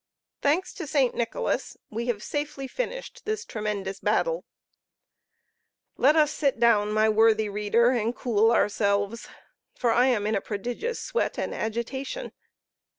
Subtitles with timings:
[0.41, 1.13] Thanks to St.
[1.13, 4.45] Nicholas, we have safely finished this tremendous battle.
[5.95, 9.27] Let us sit down, my worthy reader, and cool ourselves,
[9.75, 12.31] for I am in a prodigious sweat and agitation.